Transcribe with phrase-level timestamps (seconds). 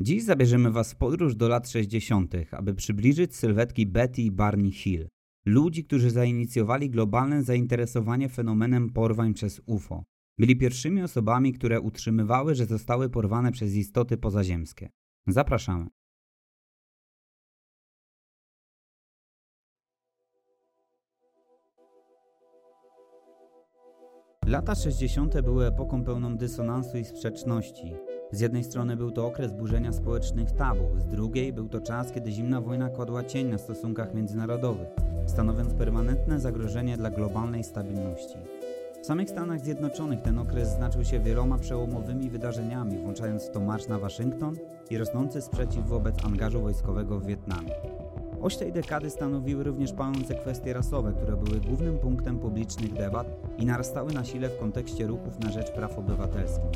[0.00, 5.08] Dziś zabierzemy Was w podróż do lat 60., aby przybliżyć sylwetki Betty i Barney Hill,
[5.46, 10.04] ludzi, którzy zainicjowali globalne zainteresowanie fenomenem porwań przez UFO.
[10.38, 14.90] Byli pierwszymi osobami, które utrzymywały, że zostały porwane przez istoty pozaziemskie.
[15.26, 15.86] Zapraszamy.
[24.46, 25.40] Lata 60.
[25.40, 27.94] były epoką pełną dysonansu i sprzeczności.
[28.32, 32.30] Z jednej strony był to okres burzenia społecznych tabu, z drugiej był to czas, kiedy
[32.30, 34.88] zimna wojna kładła cień na stosunkach międzynarodowych,
[35.26, 38.36] stanowiąc permanentne zagrożenie dla globalnej stabilności.
[39.02, 43.88] W samych Stanach Zjednoczonych ten okres znaczył się wieloma przełomowymi wydarzeniami, włączając w to marsz
[43.88, 44.56] na Waszyngton
[44.90, 48.03] i rosnący sprzeciw wobec angażu wojskowego w Wietnamie.
[48.44, 53.26] Oś tej dekady stanowiły również palące kwestie rasowe, które były głównym punktem publicznych debat
[53.58, 56.70] i narastały na sile w kontekście ruchów na rzecz praw obywatelskich.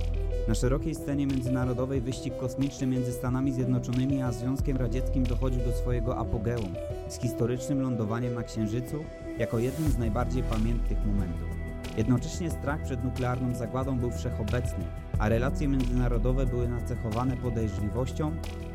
[0.48, 6.16] Na szerokiej scenie międzynarodowej wyścig kosmiczny między Stanami Zjednoczonymi a Związkiem Radzieckim dochodził do swojego
[6.16, 6.74] apogeum
[7.08, 8.96] z historycznym lądowaniem na Księżycu
[9.38, 11.48] jako jednym z najbardziej pamiętnych momentów.
[11.96, 14.84] Jednocześnie strach przed nuklearną zagładą był wszechobecny,
[15.18, 18.32] a relacje międzynarodowe były nacechowane podejrzliwością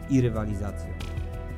[0.10, 0.90] i rywalizacją.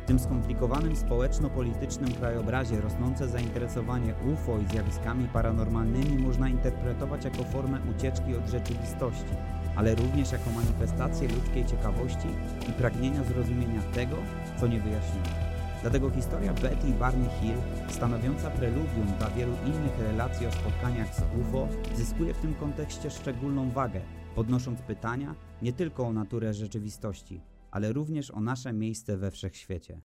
[0.06, 7.80] W tym skomplikowanym społeczno-politycznym krajobrazie rosnące zainteresowanie UFO i zjawiskami paranormalnymi można interpretować jako formę
[7.96, 9.34] ucieczki od rzeczywistości,
[9.76, 12.28] ale również jako manifestację ludzkiej ciekawości
[12.70, 14.16] i pragnienia zrozumienia tego,
[14.60, 15.56] co niewyjaśnione.
[15.82, 17.58] Dlatego historia Betty i Barney Hill,
[17.90, 23.72] stanowiąca preludium dla wielu innych relacji o spotkaniach z UFO, zyskuje w tym kontekście szczególną
[23.72, 24.02] wagę,
[24.36, 27.42] podnosząc pytania nie tylko o naturę rzeczywistości,
[27.76, 30.02] ale również o nasze miejsce we wszechświecie.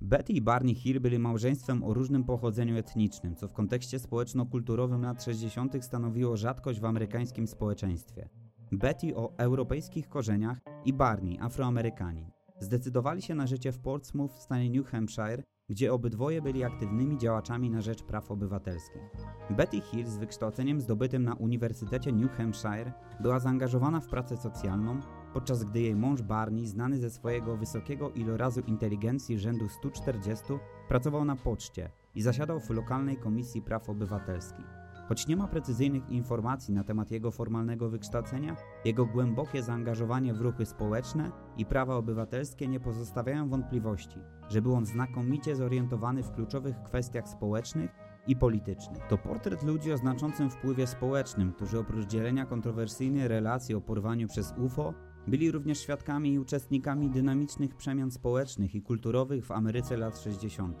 [0.00, 5.24] Betty i Barney Hill byli małżeństwem o różnym pochodzeniu etnicznym, co w kontekście społeczno-kulturowym lat
[5.24, 5.84] 60.
[5.84, 8.28] stanowiło rzadkość w amerykańskim społeczeństwie.
[8.72, 12.30] Betty o europejskich korzeniach i Barney afroamerykanin.
[12.60, 17.70] Zdecydowali się na życie w Portsmouth w stanie New Hampshire, gdzie obydwoje byli aktywnymi działaczami
[17.70, 19.02] na rzecz praw obywatelskich.
[19.50, 25.00] Betty Hill z wykształceniem zdobytym na Uniwersytecie New Hampshire była zaangażowana w pracę socjalną,
[25.32, 30.44] podczas gdy jej mąż Barney, znany ze swojego wysokiego ilorazu inteligencji rzędu 140,
[30.88, 34.83] pracował na poczcie i zasiadał w lokalnej komisji praw obywatelskich.
[35.08, 40.66] Choć nie ma precyzyjnych informacji na temat jego formalnego wykształcenia, jego głębokie zaangażowanie w ruchy
[40.66, 47.28] społeczne i prawa obywatelskie nie pozostawiają wątpliwości, że był on znakomicie zorientowany w kluczowych kwestiach
[47.28, 47.90] społecznych
[48.26, 49.06] i politycznych.
[49.08, 54.54] To portret ludzi o znaczącym wpływie społecznym, którzy oprócz dzielenia kontrowersyjnej relacji o porwaniu przez
[54.58, 54.94] UFO
[55.26, 60.80] byli również świadkami i uczestnikami dynamicznych przemian społecznych i kulturowych w Ameryce lat 60.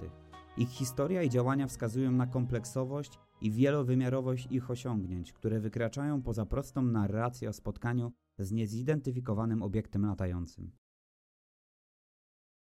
[0.56, 6.82] Ich historia i działania wskazują na kompleksowość i wielowymiarowość ich osiągnięć, które wykraczają poza prostą
[6.82, 10.70] narrację o spotkaniu z niezidentyfikowanym obiektem latającym.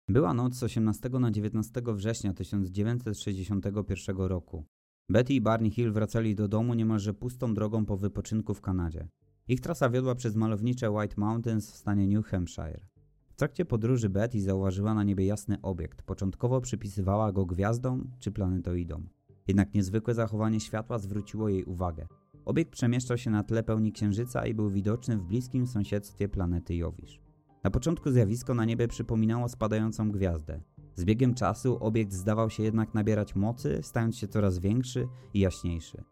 [0.09, 4.65] Była noc z 18 na 19 września 1961 roku.
[5.09, 9.09] Betty i Barney Hill wracali do domu niemalże pustą drogą po wypoczynku w Kanadzie.
[9.49, 12.87] Ich trasa wiodła przez malownicze White Mountains w stanie New Hampshire.
[13.29, 16.03] W trakcie podróży Betty zauważyła na niebie jasny obiekt.
[16.03, 19.09] Początkowo przypisywała go gwiazdom czy planetoidom.
[19.49, 22.07] Jednak niezwykłe zachowanie światła zwróciło jej uwagę.
[22.45, 27.21] Obiekt przemieszczał się na tle pełni księżyca i był widoczny w bliskim sąsiedztwie planety Jowisz.
[27.65, 30.61] Na początku zjawisko na niebie przypominało spadającą gwiazdę.
[30.95, 36.05] Z biegiem czasu obiekt zdawał się jednak nabierać mocy, stając się coraz większy i jaśniejszy.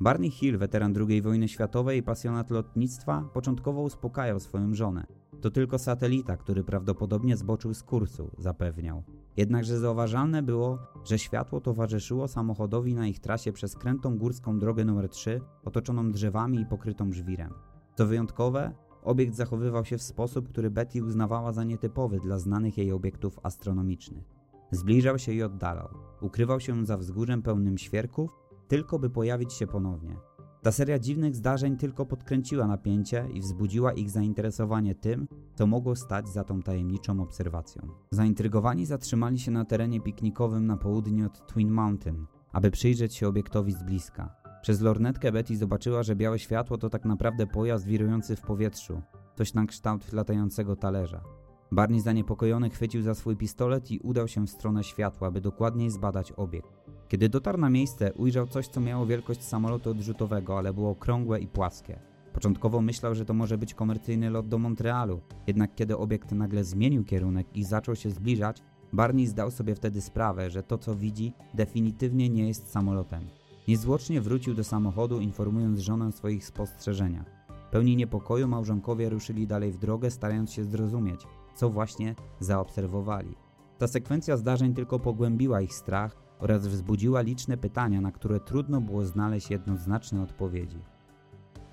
[0.00, 5.06] Barney Hill, weteran II wojny światowej i pasjonat lotnictwa, początkowo uspokajał swoją żonę.
[5.40, 9.02] To tylko satelita, który prawdopodobnie zboczył z kursu, zapewniał.
[9.36, 15.08] Jednakże zauważalne było, że światło towarzyszyło samochodowi na ich trasie przez krętą górską drogę nr
[15.08, 17.54] 3, otoczoną drzewami i pokrytą żwirem.
[17.94, 22.92] Co wyjątkowe, obiekt zachowywał się w sposób, który Betty uznawała za nietypowy dla znanych jej
[22.92, 24.24] obiektów astronomicznych.
[24.70, 25.88] Zbliżał się i oddalał.
[26.20, 28.30] Ukrywał się za wzgórzem pełnym świerków,
[28.68, 30.16] tylko by pojawić się ponownie.
[30.64, 36.28] Ta seria dziwnych zdarzeń tylko podkręciła napięcie i wzbudziła ich zainteresowanie tym, co mogło stać
[36.28, 37.88] za tą tajemniczą obserwacją.
[38.10, 43.72] Zaintrygowani zatrzymali się na terenie piknikowym na południe od Twin Mountain, aby przyjrzeć się obiektowi
[43.72, 44.34] z bliska.
[44.62, 49.02] Przez lornetkę Betty zobaczyła, że białe światło to tak naprawdę pojazd wirujący w powietrzu,
[49.34, 51.24] coś na kształt latającego talerza.
[51.72, 56.32] Barney zaniepokojony chwycił za swój pistolet i udał się w stronę światła, by dokładniej zbadać
[56.32, 56.83] obiekt.
[57.08, 61.46] Kiedy dotarł na miejsce, ujrzał coś, co miało wielkość samolotu odrzutowego, ale było okrągłe i
[61.46, 61.98] płaskie.
[62.32, 67.04] Początkowo myślał, że to może być komercyjny lot do Montrealu, jednak kiedy obiekt nagle zmienił
[67.04, 68.62] kierunek i zaczął się zbliżać,
[68.92, 73.26] Barney zdał sobie wtedy sprawę, że to co widzi definitywnie nie jest samolotem.
[73.68, 77.26] Niezwłocznie wrócił do samochodu, informując żonę o swoich spostrzeżeniach.
[77.70, 81.20] Pełni niepokoju małżonkowie ruszyli dalej w drogę, starając się zrozumieć,
[81.54, 83.34] co właśnie zaobserwowali.
[83.78, 89.04] Ta sekwencja zdarzeń tylko pogłębiła ich strach oraz wzbudziła liczne pytania, na które trudno było
[89.04, 90.78] znaleźć jednoznaczne odpowiedzi.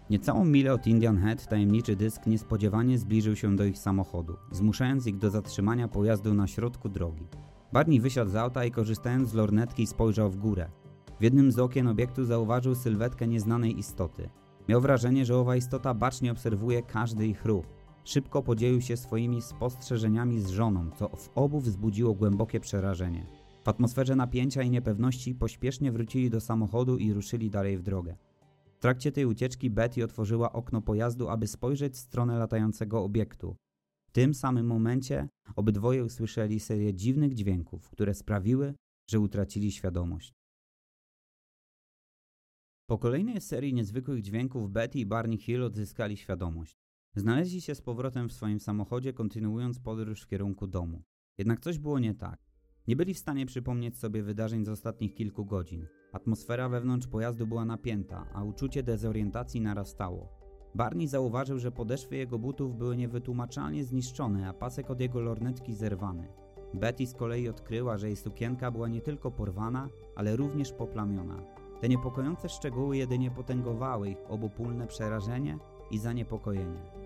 [0.09, 5.17] Niecałą milę od Indian Head tajemniczy dysk niespodziewanie zbliżył się do ich samochodu, zmuszając ich
[5.17, 7.27] do zatrzymania pojazdu na środku drogi.
[7.73, 10.69] Barney wysiadł z auta i korzystając z lornetki spojrzał w górę.
[11.19, 14.29] W jednym z okien obiektu zauważył sylwetkę nieznanej istoty.
[14.69, 17.65] Miał wrażenie, że owa istota bacznie obserwuje każdy ich ruch.
[18.03, 23.40] Szybko podzielił się swoimi spostrzeżeniami z żoną, co w obu wzbudziło głębokie przerażenie.
[23.63, 28.15] W atmosferze napięcia i niepewności pośpiesznie wrócili do samochodu i ruszyli dalej w drogę.
[28.75, 33.55] W trakcie tej ucieczki Betty otworzyła okno pojazdu, aby spojrzeć w stronę latającego obiektu.
[34.09, 38.73] W tym samym momencie obydwoje usłyszeli serię dziwnych dźwięków, które sprawiły,
[39.09, 40.33] że utracili świadomość.
[42.89, 46.75] Po kolejnej serii niezwykłych dźwięków Betty i Barney Hill odzyskali świadomość.
[47.15, 51.01] Znaleźli się z powrotem w swoim samochodzie, kontynuując podróż w kierunku domu.
[51.37, 52.50] Jednak coś było nie tak.
[52.87, 55.87] Nie byli w stanie przypomnieć sobie wydarzeń z ostatnich kilku godzin.
[56.13, 60.29] Atmosfera wewnątrz pojazdu była napięta, a uczucie dezorientacji narastało.
[60.75, 66.27] Barney zauważył, że podeszwy jego butów były niewytłumaczalnie zniszczone, a pasek od jego lornetki zerwany.
[66.73, 71.43] Betty z kolei odkryła, że jej sukienka była nie tylko porwana, ale również poplamiona.
[71.81, 75.57] Te niepokojące szczegóły jedynie potęgowały ich obopólne przerażenie
[75.91, 77.00] i zaniepokojenie.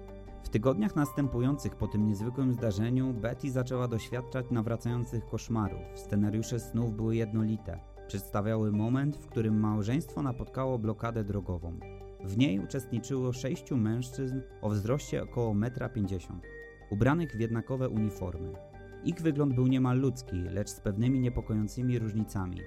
[0.45, 5.81] W tygodniach następujących po tym niezwykłym zdarzeniu Betty zaczęła doświadczać nawracających koszmarów.
[5.95, 7.79] Scenariusze snów były jednolite.
[8.07, 11.79] Przedstawiały moment, w którym małżeństwo napotkało blokadę drogową.
[12.23, 16.41] W niej uczestniczyło sześciu mężczyzn o wzroście około 1,50 m,
[16.91, 18.53] ubranych w jednakowe uniformy.
[19.03, 22.61] Ich wygląd był niemal ludzki, lecz z pewnymi niepokojącymi różnicami.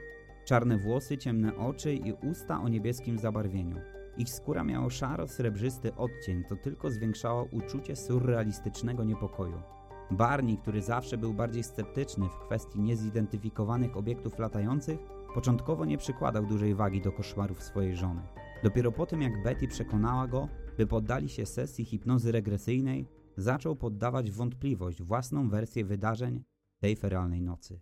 [0.44, 3.76] Czarne włosy, ciemne oczy i usta o niebieskim zabarwieniu.
[4.19, 9.62] Ich skóra miała szaro-srebrzysty odcień, to tylko zwiększało uczucie surrealistycznego niepokoju.
[10.11, 14.99] Barney, który zawsze był bardziej sceptyczny w kwestii niezidentyfikowanych obiektów latających,
[15.35, 18.23] początkowo nie przykładał dużej wagi do koszmarów swojej żony.
[18.62, 20.49] Dopiero po tym, jak Betty przekonała go,
[20.79, 23.06] by poddali się sesji hipnozy regresyjnej,
[23.37, 26.43] zaczął poddawać wątpliwość własną wersję wydarzeń
[26.81, 27.81] tej feralnej nocy.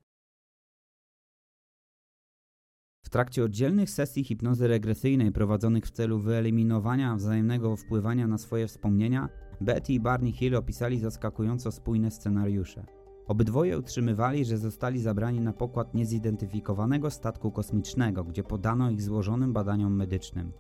[3.06, 9.28] W trakcie oddzielnych sesji hipnozy regresyjnej prowadzonych w celu wyeliminowania wzajemnego wpływania na swoje wspomnienia,
[9.60, 12.86] Betty i Barney Hill opisali zaskakująco spójne scenariusze.
[13.26, 19.96] Obydwoje utrzymywali, że zostali zabrani na pokład niezidentyfikowanego statku kosmicznego, gdzie podano ich złożonym badaniom
[19.96, 20.52] medycznym.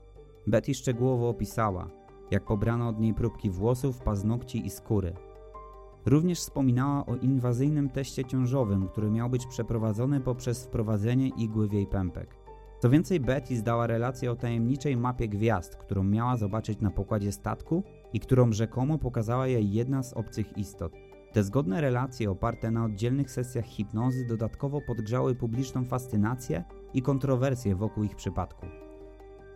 [0.46, 1.90] Betty szczegółowo opisała,
[2.30, 5.14] jak pobrano od niej próbki włosów, paznokci i skóry.
[6.06, 11.86] Również wspominała o inwazyjnym teście ciążowym, który miał być przeprowadzony poprzez wprowadzenie igły w jej
[11.86, 12.36] pępek.
[12.82, 17.82] Co więcej, Betty zdała relację o tajemniczej mapie gwiazd, którą miała zobaczyć na pokładzie statku
[18.12, 20.92] i którą rzekomo pokazała jej jedna z obcych istot.
[21.32, 26.64] Te zgodne relacje oparte na oddzielnych sesjach hipnozy dodatkowo podgrzały publiczną fascynację
[26.94, 28.66] i kontrowersje wokół ich przypadku.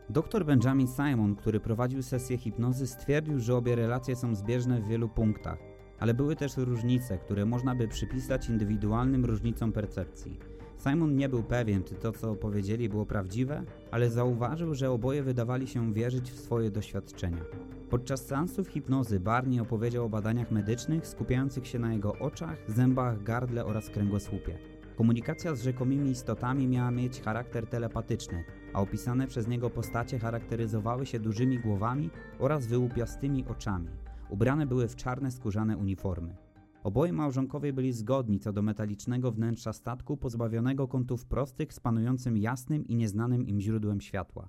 [0.08, 5.08] Dr Benjamin Simon, który prowadził sesję hipnozy, stwierdził, że obie relacje są zbieżne w wielu
[5.08, 5.69] punktach,
[6.00, 10.38] ale były też różnice, które można by przypisać indywidualnym różnicom percepcji.
[10.78, 15.66] Simon nie był pewien, czy to, co powiedzieli, było prawdziwe, ale zauważył, że oboje wydawali
[15.66, 17.44] się wierzyć w swoje doświadczenia.
[17.90, 23.64] Podczas seansów hipnozy Barney opowiedział o badaniach medycznych skupiających się na jego oczach, zębach, gardle
[23.64, 24.58] oraz kręgosłupie.
[24.96, 31.18] Komunikacja z rzekomymi istotami miała mieć charakter telepatyczny, a opisane przez niego postacie charakteryzowały się
[31.18, 33.88] dużymi głowami oraz wyłupiastymi oczami.
[34.30, 36.36] Ubrane były w czarne skórzane uniformy.
[36.82, 42.86] Oboje małżonkowie byli zgodni co do metalicznego wnętrza statku pozbawionego kątów prostych z panującym jasnym
[42.86, 44.48] i nieznanym im źródłem światła.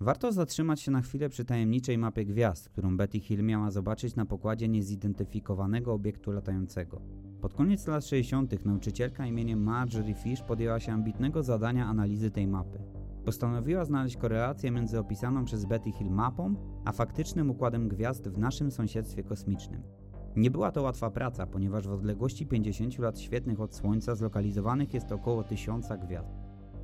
[0.00, 4.26] Warto zatrzymać się na chwilę przy tajemniczej mapie gwiazd, którą Betty Hill miała zobaczyć na
[4.26, 7.00] pokładzie niezidentyfikowanego obiektu latającego.
[7.40, 8.64] Pod koniec lat 60.
[8.64, 12.97] nauczycielka imieniem Marjorie Fish podjęła się ambitnego zadania analizy tej mapy.
[13.28, 16.54] Postanowiła znaleźć korelację między opisaną przez Betty Hill mapą,
[16.84, 19.82] a faktycznym układem gwiazd w naszym sąsiedztwie kosmicznym.
[20.36, 25.12] Nie była to łatwa praca, ponieważ w odległości 50 lat świetnych od Słońca zlokalizowanych jest
[25.12, 26.34] około tysiąca gwiazd.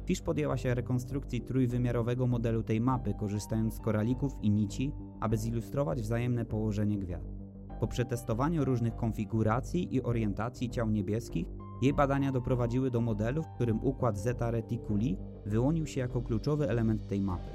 [0.06, 6.02] Fish podjęła się rekonstrukcji trójwymiarowego modelu tej mapy, korzystając z koralików i nici, aby zilustrować
[6.02, 7.32] wzajemne położenie gwiazd.
[7.80, 11.46] Po przetestowaniu różnych konfiguracji i orientacji ciał niebieskich,
[11.82, 15.16] jej badania doprowadziły do modelu, w którym układ Zeta Reticuli
[15.46, 17.50] wyłonił się jako kluczowy element tej mapy.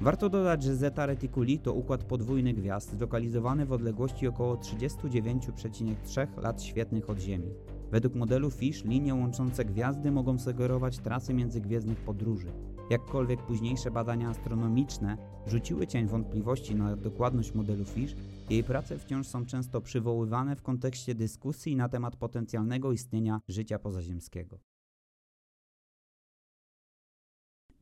[0.00, 6.62] Warto dodać, że Zeta Reticuli to układ podwójny gwiazd zlokalizowany w odległości około 39,3 lat
[6.62, 7.54] świetnych od Ziemi.
[7.92, 12.52] Według modelu Fish linie łączące gwiazdy mogą sugerować trasy międzygwiezdnych podróży.
[12.90, 18.14] Jakkolwiek późniejsze badania astronomiczne rzuciły cień wątpliwości na dokładność modelu Fish,
[18.50, 24.58] jej prace wciąż są często przywoływane w kontekście dyskusji na temat potencjalnego istnienia życia pozaziemskiego.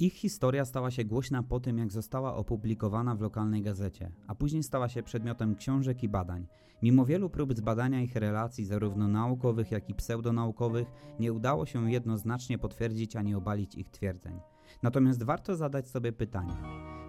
[0.00, 4.62] Ich historia stała się głośna po tym, jak została opublikowana w lokalnej gazecie, a później
[4.62, 6.46] stała się przedmiotem książek i badań.
[6.82, 10.88] Mimo wielu prób zbadania ich relacji, zarówno naukowych, jak i pseudonaukowych,
[11.18, 14.40] nie udało się jednoznacznie potwierdzić ani obalić ich twierdzeń.
[14.82, 16.56] Natomiast warto zadać sobie pytanie: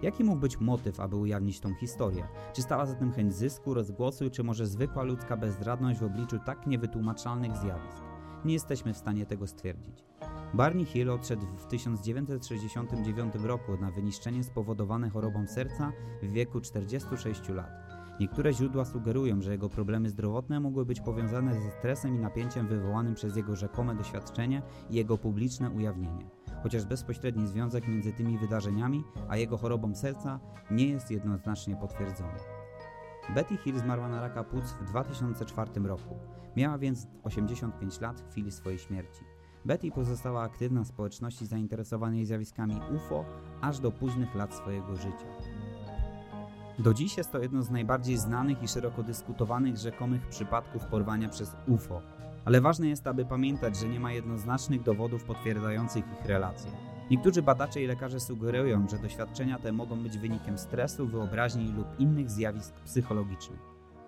[0.02, 2.24] jaki mógł być motyw, aby ujawnić tą historię?
[2.52, 6.66] Czy stała za tym chęć zysku, rozgłosu, czy może zwykła ludzka bezradność w obliczu tak
[6.66, 8.02] niewytłumaczalnych zjawisk?
[8.44, 10.11] Nie jesteśmy w stanie tego stwierdzić.
[10.54, 15.92] Barney Hill odszedł w 1969 roku na wyniszczenie spowodowane chorobą serca
[16.22, 17.70] w wieku 46 lat.
[18.20, 23.14] Niektóre źródła sugerują, że jego problemy zdrowotne mogły być powiązane ze stresem i napięciem wywołanym
[23.14, 26.30] przez jego rzekome doświadczenie i jego publiczne ujawnienie.
[26.62, 30.40] Chociaż bezpośredni związek między tymi wydarzeniami a jego chorobą serca
[30.70, 32.38] nie jest jednoznacznie potwierdzony.
[33.34, 36.16] Betty Hill zmarła na raka płuc w 2004 roku.
[36.56, 39.31] Miała więc 85 lat w chwili swojej śmierci.
[39.64, 43.24] Betty pozostała aktywna w społeczności zainteresowanej zjawiskami UFO
[43.60, 45.26] aż do późnych lat swojego życia.
[46.78, 51.56] Do dziś jest to jedno z najbardziej znanych i szeroko dyskutowanych rzekomych przypadków porwania przez
[51.68, 52.02] UFO,
[52.44, 56.70] ale ważne jest, aby pamiętać, że nie ma jednoznacznych dowodów potwierdzających ich relacje.
[57.10, 62.30] Niektórzy badacze i lekarze sugerują, że doświadczenia te mogą być wynikiem stresu, wyobraźni lub innych
[62.30, 63.60] zjawisk psychologicznych.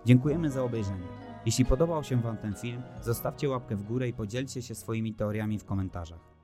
[0.05, 1.24] Dziękujemy za obejrzenie.
[1.45, 5.59] Jeśli podobał się Wam ten film, zostawcie łapkę w górę i podzielcie się swoimi teoriami
[5.59, 6.34] w komentarzach.